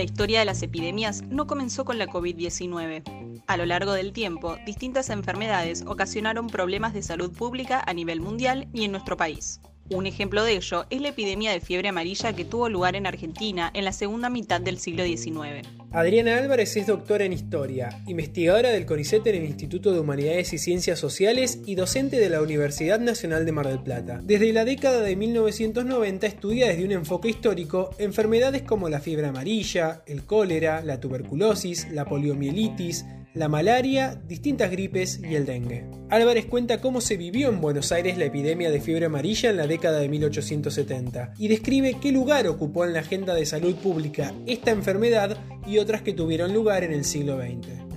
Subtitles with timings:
[0.00, 3.42] La historia de las epidemias no comenzó con la COVID-19.
[3.46, 8.66] A lo largo del tiempo, distintas enfermedades ocasionaron problemas de salud pública a nivel mundial
[8.72, 9.60] y en nuestro país.
[9.90, 13.72] Un ejemplo de ello es la epidemia de fiebre amarilla que tuvo lugar en Argentina
[13.74, 15.66] en la segunda mitad del siglo XIX.
[15.90, 20.58] Adriana Álvarez es doctora en Historia, investigadora del CONICET en el Instituto de Humanidades y
[20.58, 24.20] Ciencias Sociales y docente de la Universidad Nacional de Mar del Plata.
[24.22, 30.04] Desde la década de 1990 estudia desde un enfoque histórico enfermedades como la fiebre amarilla,
[30.06, 35.84] el cólera, la tuberculosis, la poliomielitis, la malaria, distintas gripes y el dengue.
[36.08, 39.66] Álvarez cuenta cómo se vivió en Buenos Aires la epidemia de fiebre amarilla en la
[39.66, 44.72] década de 1870 y describe qué lugar ocupó en la agenda de salud pública esta
[44.72, 45.36] enfermedad
[45.66, 47.89] y otras que tuvieron lugar en el siglo XX.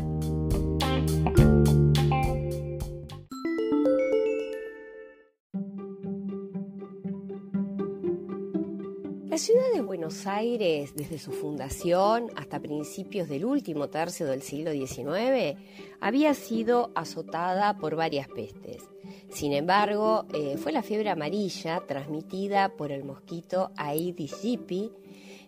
[9.34, 14.72] La ciudad de Buenos Aires, desde su fundación hasta principios del último tercio del siglo
[14.74, 15.58] XIX,
[16.00, 18.84] había sido azotada por varias pestes.
[19.32, 24.92] Sin embargo, eh, fue la fiebre amarilla transmitida por el mosquito Aedes aegypti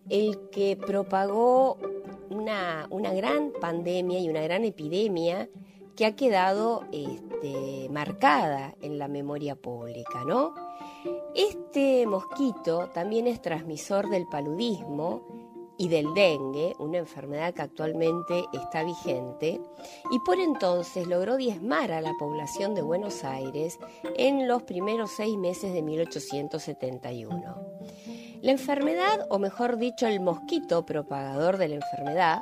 [0.10, 1.78] el que propagó
[2.32, 5.48] una, gran pandemia y una gran epidemia
[5.96, 6.86] que ha quedado
[7.36, 10.54] este, marcada en la memoria pública, ¿no?
[11.34, 15.22] Este mosquito también es transmisor del paludismo
[15.78, 19.60] y del dengue, una enfermedad que actualmente está vigente,
[20.10, 23.78] y por entonces logró diezmar a la población de Buenos Aires
[24.16, 27.56] en los primeros seis meses de 1871.
[28.42, 32.42] La enfermedad, o mejor dicho, el mosquito propagador de la enfermedad,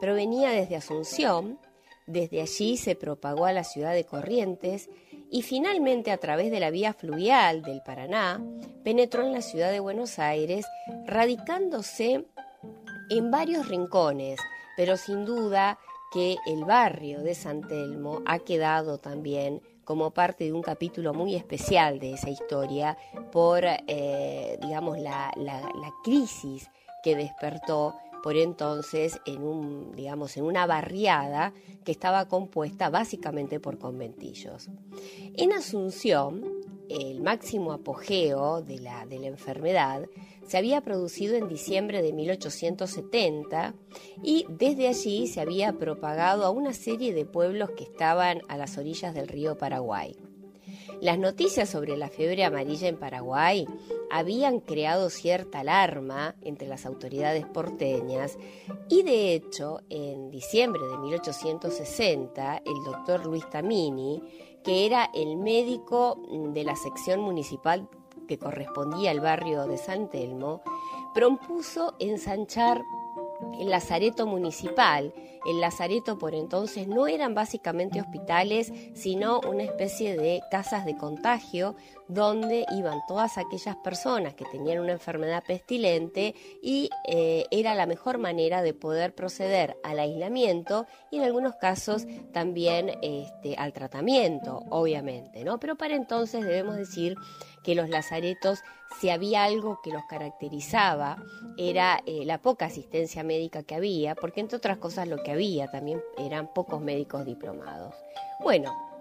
[0.00, 1.58] provenía desde Asunción,
[2.06, 4.90] desde allí se propagó a la ciudad de Corrientes
[5.30, 8.42] y finalmente a través de la vía fluvial del Paraná
[8.84, 10.66] penetró en la ciudad de Buenos Aires,
[11.06, 12.26] radicándose
[13.10, 14.38] en varios rincones,
[14.76, 15.78] pero sin duda
[16.12, 21.34] que el barrio de San Telmo ha quedado también como parte de un capítulo muy
[21.34, 22.96] especial de esa historia
[23.32, 26.70] por, eh, digamos, la, la crisis
[27.02, 31.52] que despertó por entonces en un, digamos, en una barriada
[31.84, 34.68] que estaba compuesta básicamente por conventillos.
[35.36, 36.44] En Asunción,
[36.88, 40.06] el máximo apogeo de la, de la enfermedad
[40.46, 43.74] se había producido en diciembre de 1870
[44.22, 48.76] y desde allí se había propagado a una serie de pueblos que estaban a las
[48.76, 50.16] orillas del río Paraguay.
[51.02, 53.66] Las noticias sobre la fiebre amarilla en Paraguay
[54.08, 58.38] habían creado cierta alarma entre las autoridades porteñas
[58.88, 64.22] y de hecho en diciembre de 1860 el doctor Luis Tamini,
[64.62, 67.88] que era el médico de la sección municipal
[68.28, 70.62] que correspondía al barrio de San Telmo,
[71.14, 72.80] propuso ensanchar
[73.58, 75.12] el lazareto municipal.
[75.46, 81.74] El lazareto por entonces no eran básicamente hospitales, sino una especie de casas de contagio
[82.12, 88.18] donde iban todas aquellas personas que tenían una enfermedad pestilente y eh, era la mejor
[88.18, 95.44] manera de poder proceder al aislamiento y en algunos casos también este, al tratamiento, obviamente,
[95.44, 95.58] ¿no?
[95.58, 97.16] Pero para entonces debemos decir
[97.62, 98.60] que los lazaretos,
[99.00, 101.16] si había algo que los caracterizaba,
[101.56, 105.70] era eh, la poca asistencia médica que había, porque entre otras cosas lo que había
[105.70, 107.94] también eran pocos médicos diplomados.
[108.40, 108.91] Bueno,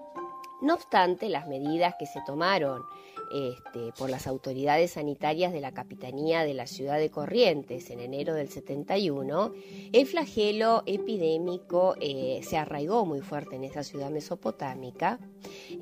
[0.61, 2.83] no obstante, las medidas que se tomaron
[3.31, 8.33] este, por las autoridades sanitarias de la Capitanía de la ciudad de Corrientes en enero
[8.33, 9.53] del 71,
[9.94, 15.18] el flagelo epidémico eh, se arraigó muy fuerte en esa ciudad mesopotámica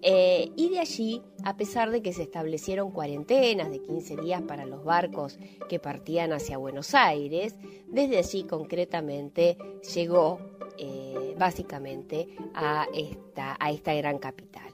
[0.04, 4.65] eh, y de allí, a pesar de que se establecieron cuarentenas de 15 días para
[4.65, 7.56] los barcos que partían hacia Buenos Aires,
[7.88, 9.57] desde allí concretamente
[9.95, 10.39] llegó
[10.77, 14.69] eh, básicamente a esta, a esta gran capital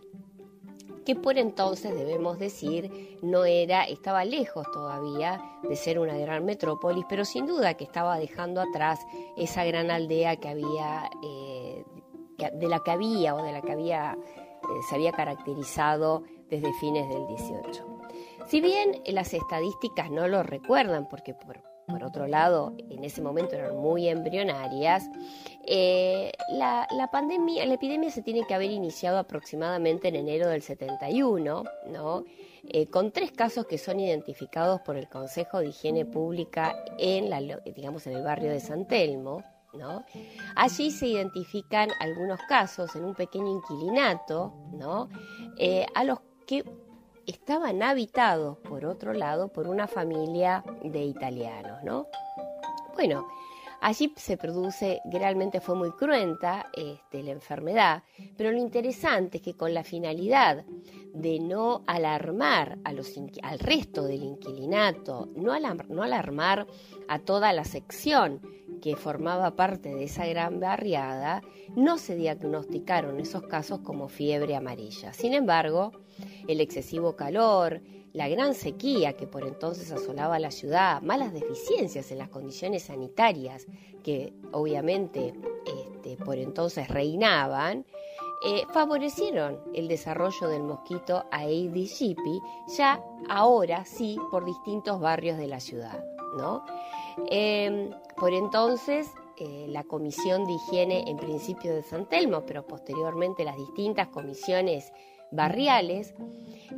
[1.06, 7.06] que por entonces debemos decir no era, estaba lejos todavía de ser una gran metrópolis,
[7.07, 9.00] pero sin duda que estaba dejando atrás
[9.38, 11.86] esa gran aldea que había, eh,
[12.54, 17.07] de la que había o de la que había, eh, se había caracterizado desde fines
[17.07, 17.86] del 18.
[18.48, 23.55] Si bien las estadísticas no lo recuerdan, porque por por otro lado, en ese momento
[23.55, 25.09] eran muy embrionarias,
[25.65, 31.63] eh, la, pandemia, la epidemia se tiene que haber iniciado aproximadamente en enero del 71,
[31.87, 32.23] ¿no?
[32.67, 37.39] Eh, con tres casos que son identificados por el Consejo de Higiene Pública en, la,
[37.39, 39.43] digamos, en el barrio de San Telmo.
[39.73, 40.05] ¿no?
[40.55, 45.09] Allí se identifican algunos casos en un pequeño inquilinato ¿no?
[45.57, 46.63] Eh, a los que
[47.27, 51.83] estaban habitados, por otro lado, por una familia de italianos.
[51.83, 52.07] ¿no?
[52.95, 53.27] Bueno,
[53.86, 58.01] Allí se produce, realmente fue muy cruenta este, la enfermedad,
[58.36, 60.66] pero lo interesante es que con la finalidad
[61.15, 65.57] de no alarmar al resto del inquilinato, no,
[65.88, 66.67] no alarmar
[67.07, 68.41] a toda la sección
[68.81, 71.41] que formaba parte de esa gran barriada,
[71.75, 75.13] no se diagnosticaron esos casos como fiebre amarilla.
[75.13, 75.94] Sin embargo,
[76.47, 82.18] el excesivo calor, la gran sequía que por entonces asolaba la ciudad, malas deficiencias en
[82.18, 83.68] las condiciones sanitarias
[84.03, 85.33] que obviamente
[85.65, 87.85] este, por entonces reinaban,
[88.43, 92.41] eh, favorecieron el desarrollo del mosquito Aedes aegypti,
[92.77, 96.03] ya ahora sí por distintos barrios de la ciudad.
[96.37, 96.63] ¿no?
[97.29, 103.43] Em, por entonces, eh, la Comisión de Higiene en principio de San Telmo, pero posteriormente
[103.43, 104.91] las distintas comisiones
[105.31, 106.13] barriales,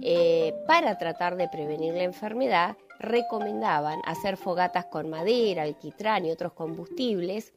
[0.02, 6.54] eh, para tratar de prevenir la enfermedad, recomendaban hacer fogatas con madera, alquitrán y otros
[6.54, 7.54] combustibles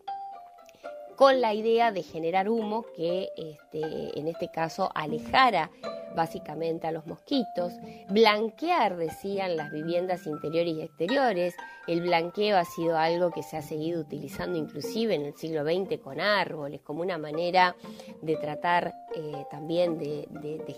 [1.21, 5.71] con la idea de generar humo que este, en este caso alejara
[6.17, 7.75] básicamente a los mosquitos,
[8.09, 11.55] blanquear, decían, las viviendas interiores y exteriores.
[11.87, 16.01] El blanqueo ha sido algo que se ha seguido utilizando inclusive en el siglo XX
[16.01, 17.77] con árboles, como una manera
[18.23, 20.27] de tratar eh, también de,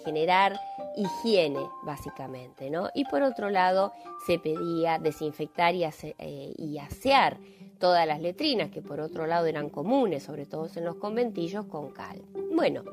[0.04, 0.58] generar
[0.96, 2.68] higiene, básicamente.
[2.68, 2.90] ¿no?
[2.94, 3.92] Y por otro lado,
[4.26, 7.38] se pedía desinfectar y, eh, y asear
[7.82, 11.90] todas las letrinas, que por otro lado eran comunes, sobre todo en los conventillos, con
[11.90, 12.22] cal.
[12.54, 12.84] Bueno,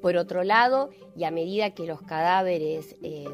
[0.00, 3.24] por otro lado, y a medida que los cadáveres eh,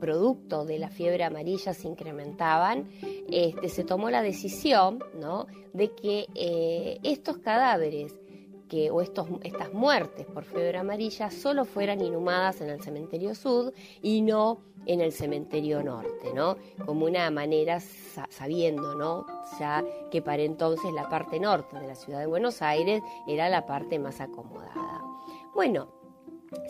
[0.00, 2.88] producto de la fiebre amarilla se incrementaban,
[3.30, 5.46] este, se tomó la decisión ¿no?
[5.74, 8.14] de que eh, estos cadáveres
[8.70, 13.74] que, o estos, estas muertes por fiebre amarilla solo fueran inhumadas en el cementerio sur
[14.00, 16.56] y no en el cementerio norte, ¿no?
[16.84, 17.80] Como una manera,
[18.30, 19.26] sabiendo, ¿no?
[19.58, 23.66] Ya que para entonces la parte norte de la ciudad de Buenos Aires era la
[23.66, 25.02] parte más acomodada.
[25.54, 25.88] Bueno,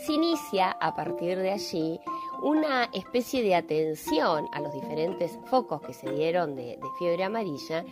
[0.05, 2.01] se inicia a partir de allí
[2.43, 7.85] una especie de atención a los diferentes focos que se dieron de, fiebre amarilla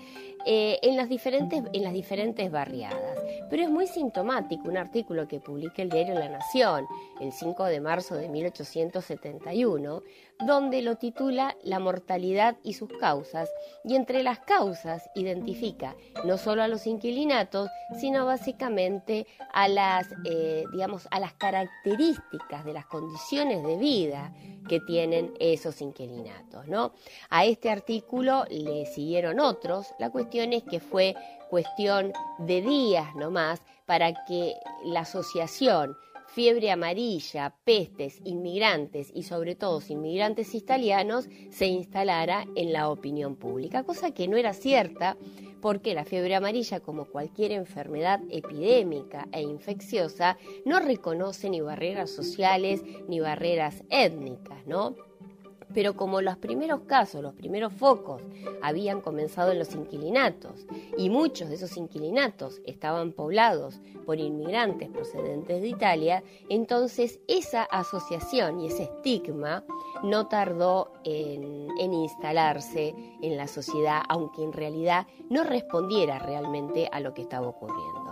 [0.47, 3.19] eh, en, las diferentes, en las diferentes barriadas.
[3.51, 6.87] Pero es muy sintomático un artículo que publica el diario La Nación
[7.21, 10.03] el 5 de marzo de 1871,
[10.47, 13.51] donde lo titula La mortalidad y sus causas,
[13.85, 20.65] y entre las causas identifica no solo a los inquilinatos, sino básicamente a las, eh,
[20.73, 24.33] digamos, a las características de las condiciones de vida
[24.69, 26.69] que tienen esos inquilinatos.
[26.69, 26.93] ¿no?
[27.31, 31.15] A este artículo le siguieron otros, la cuestión que fue
[31.49, 34.55] cuestión de días nomás para que
[34.85, 35.97] la asociación
[36.27, 43.85] fiebre amarilla, pestes, inmigrantes y sobre todo inmigrantes italianos se instalara en la opinión pública,
[43.85, 45.17] cosa que no era cierta
[45.63, 52.83] porque la fiebre amarilla, como cualquier enfermedad epidémica e infecciosa, no reconoce ni barreras sociales
[53.09, 54.95] ni barreras étnicas, ¿no?
[55.75, 58.23] Pero como los primeros casos, los primeros focos
[58.63, 65.61] habían comenzado en los inquilinatos y muchos de esos inquilinatos estaban poblados por inmigrantes procedentes
[65.61, 69.65] de Italia, entonces esa asociación y ese estigma
[70.03, 77.15] no tardó en, instalarse en la sociedad, aunque en realidad no respondiera realmente a lo
[77.15, 78.08] que estaba ocurriendo.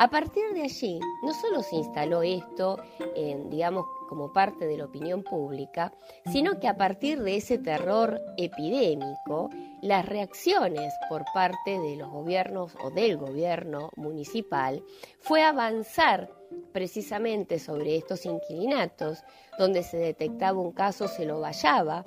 [0.00, 2.78] A partir de allí, no solo se instaló esto,
[3.14, 5.92] en, digamos, como parte de la opinión pública,
[6.32, 9.50] sino que a partir de ese terror epidémico,
[9.82, 14.82] las reacciones por parte de los gobiernos o del gobierno municipal
[15.18, 16.30] fue avanzar
[16.72, 19.22] precisamente sobre estos inquilinatos,
[19.58, 22.06] donde se detectaba un caso se lo vallaba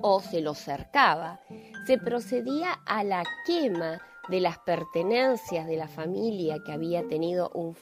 [0.00, 1.38] o se lo cercaba,
[1.86, 7.76] se procedía a la quema de las pertenencias de la familia que había tenido un,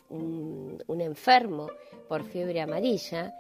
[1.00, 1.69] enfermo
[2.09, 3.35] por fiebre amarilla,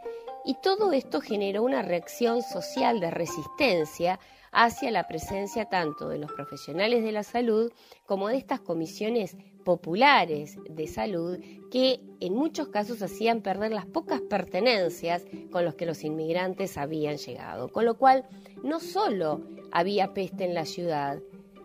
[0.44, 4.20] y todo esto generó una reacción social de resistencia
[4.52, 7.72] hacia la presencia tanto de los profesionales de la salud
[8.06, 11.38] como de estas comisiones populares de salud
[11.70, 17.16] que en muchos casos hacían perder las pocas pertenencias con los que los inmigrantes habían
[17.16, 17.68] llegado.
[17.68, 18.24] Con lo cual,
[18.62, 21.18] no solo había peste en la ciudad,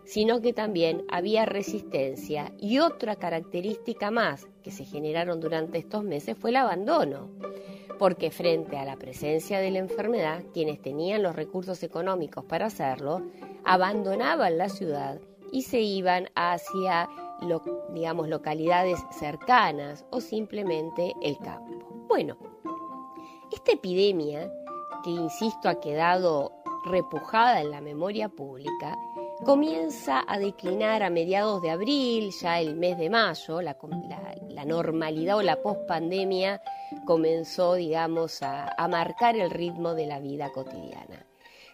[0.04, 6.38] sino que también había resistencia y otra característica más que se generaron durante estos meses
[6.38, 7.30] fue el abandono,
[8.00, 13.22] porque frente a la presencia de la enfermedad, quienes tenían los recursos económicos para hacerlo,
[13.64, 15.20] abandonaban la ciudad
[15.52, 17.10] y se iban hacia,
[17.94, 22.06] digamos, localidades cercanas o simplemente el campo.
[22.08, 22.38] Bueno,
[23.52, 24.52] esta epidemia,
[25.04, 26.52] que insisto ha quedado
[26.86, 28.98] repujada en la memoria pública,
[29.46, 33.76] comienza a declinar a mediados de abril, ya el mes de mayo, la,
[34.66, 36.62] normalidad o la pospandemia
[37.06, 41.26] comenzó, digamos, a, marcar el ritmo de la vida cotidiana.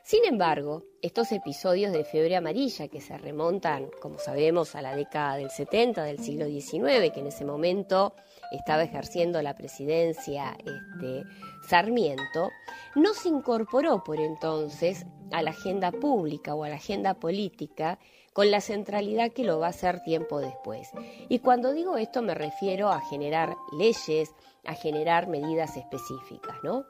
[0.03, 5.35] Sin embargo, estos episodios de fiebre amarilla que se remontan, como sabemos, a la década
[5.35, 8.15] del 70 del siglo XIX, que en ese momento
[8.51, 11.23] estaba ejerciendo la presidencia este,
[11.69, 12.51] Sarmiento,
[12.95, 17.99] no se incorporó por entonces a la agenda pública o a la agenda política
[18.33, 20.89] con la centralidad que lo va a hacer tiempo después.
[21.27, 24.33] Y cuando digo esto me refiero a generar leyes,
[24.63, 26.85] a generar medidas específicas, ¿no?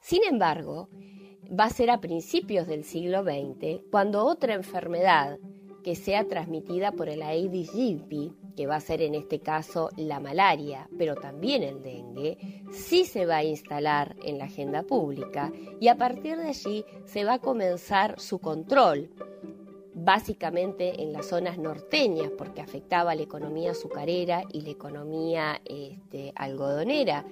[0.00, 0.88] Sin embargo,
[1.48, 5.38] va a ser a principios del siglo XX cuando otra enfermedad
[5.84, 7.74] que sea transmitida por el Aedes
[8.56, 13.26] que va a ser en este caso la malaria, pero también el dengue, sí se
[13.26, 17.38] va a instalar en la agenda pública y a partir de allí se va a
[17.38, 19.10] comenzar su control,
[19.94, 27.24] básicamente en las zonas norteñas, porque afectaba la economía azucarera y la economía este, algodonera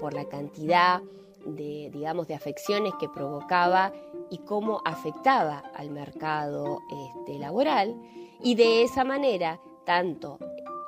[0.00, 1.02] por la cantidad
[1.44, 3.92] de, digamos, de afecciones que provocaba
[4.30, 7.94] y cómo afectaba al mercado este, laboral.
[8.42, 10.38] Y de esa manera, tanto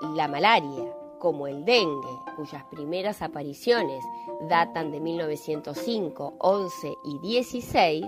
[0.00, 4.04] la malaria como el dengue, cuyas primeras apariciones
[4.48, 8.04] datan de 1905, 11 y 16,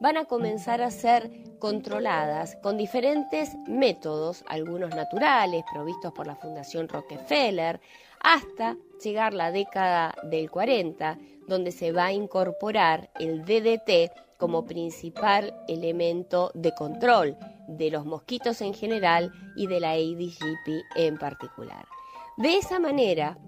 [0.00, 6.88] van a comenzar a ser controladas con diferentes métodos, algunos naturales, provistos por la Fundación
[6.88, 7.80] Rockefeller,
[8.20, 15.54] hasta llegar la década del 40, donde se va a incorporar el DDT como principal
[15.68, 17.36] elemento de control
[17.68, 21.86] de los mosquitos en general y de la Aedes aegypti en particular.
[22.36, 23.38] De esa manera,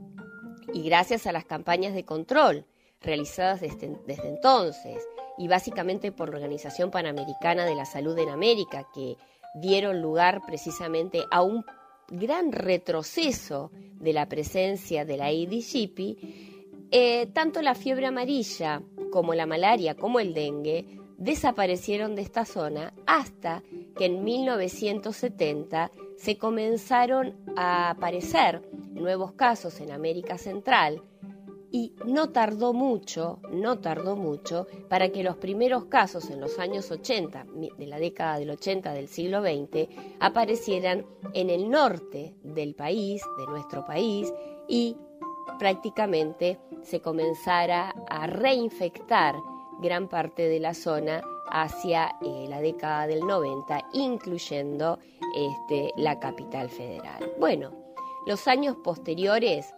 [0.72, 2.64] y gracias a las campañas de control
[3.00, 5.06] realizadas desde, entonces,
[5.37, 9.16] y básicamente por la Organización Panamericana de la Salud en América, que
[9.54, 11.64] dieron lugar precisamente a un
[12.08, 13.70] gran retroceso
[14.00, 19.94] de la presencia de la Aedes aegypti, eh, tanto la fiebre amarilla como la malaria
[19.94, 23.62] como el dengue desaparecieron de esta zona hasta
[23.96, 31.02] que en 1970 se comenzaron a aparecer nuevos casos en América Central.
[31.70, 36.90] Y no tardó mucho, no tardó mucho para que los primeros casos en los años
[36.90, 37.44] 80,
[37.76, 39.87] de la década del 80 del siglo XX,
[40.18, 44.32] aparecieran en el norte del país, de nuestro país,
[44.66, 44.96] y
[45.58, 49.34] prácticamente se comenzara a reinfectar
[49.80, 54.99] gran parte de la zona hacia eh, la década del 90, incluyendo
[55.35, 57.32] este, la capital federal.
[57.38, 57.73] Bueno,
[58.26, 59.75] los años posteriores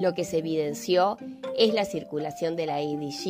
[0.00, 1.16] lo que se evidenció
[1.56, 3.26] es la circulación de la Aedes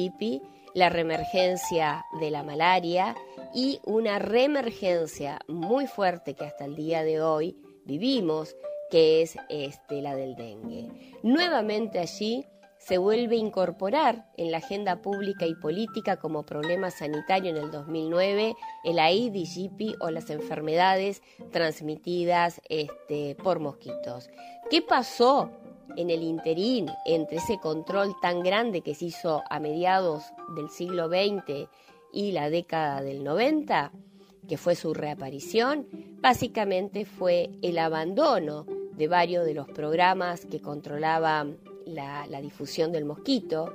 [0.74, 3.14] la reemergencia de la malaria
[3.54, 8.56] y una reemergencia muy fuerte que hasta el día de hoy vivimos
[8.90, 10.88] que es este, la del dengue.
[11.22, 12.44] Nuevamente allí
[12.84, 17.70] se vuelve a incorporar en la agenda pública y política como problema sanitario en el
[17.70, 24.28] 2009 el Aedes aegypti o las enfermedades transmitidas este, por mosquitos.
[24.70, 25.50] ¿Qué pasó
[25.96, 30.24] en el interín entre ese control tan grande que se hizo a mediados
[30.54, 31.68] del siglo XX
[32.12, 33.92] y la década del 90?
[34.46, 35.86] que fue su reaparición,
[36.20, 43.74] básicamente fue el abandono de varios de los programas que controlaban la, difusión del mosquito,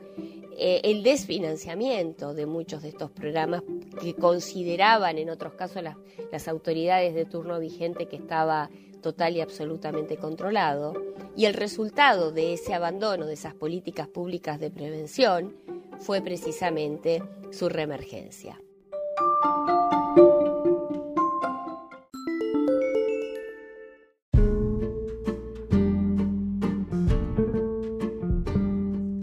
[0.57, 3.63] eh, el desfinanciamiento de muchos de estos programas
[4.01, 5.97] que consideraban en otros casos las,
[6.31, 8.69] las autoridades de turno vigente que estaba
[9.01, 10.93] total y absolutamente controlado,
[11.35, 15.55] y el resultado de ese abandono de esas políticas públicas de prevención
[15.99, 18.59] fue precisamente su reemergencia.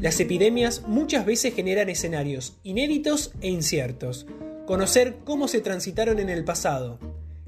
[0.07, 4.25] Las epidemias muchas veces generan escenarios inéditos e inciertos.
[4.65, 7.01] Conocer cómo se transitaron en el pasado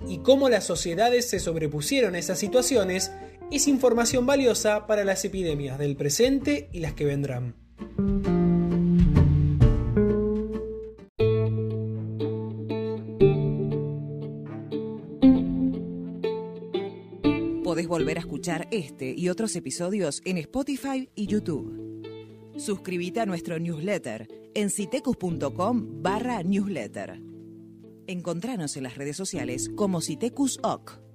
[0.09, 3.13] y cómo las sociedades se sobrepusieron a esas situaciones
[3.53, 7.55] es información valiosa para las epidemias del presente y las que vendrán.
[17.63, 21.88] Podés volver a escuchar este y otros episodios en Spotify y YouTube.
[22.59, 27.23] Suscríbete a nuestro newsletter en citecus.com barra newsletter.
[28.09, 31.08] Encontranos en las redes sociales como Citecus OC.